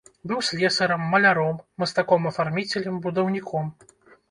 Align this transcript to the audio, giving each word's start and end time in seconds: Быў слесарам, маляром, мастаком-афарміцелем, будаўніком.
Быў 0.29 0.39
слесарам, 0.45 1.03
маляром, 1.11 1.59
мастаком-афарміцелем, 1.85 2.99
будаўніком. 3.07 3.73